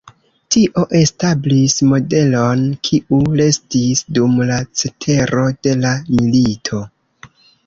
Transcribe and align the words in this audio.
Tio 0.53 0.83
establis 0.99 1.75
modelon, 1.89 2.63
kiu 2.89 3.19
restis 3.43 4.01
dum 4.19 4.35
la 4.53 4.59
cetero 4.81 5.45
de 5.69 5.77
la 5.85 5.93
milito. 6.17 6.83